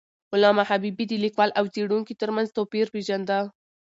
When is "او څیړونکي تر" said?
1.59-2.29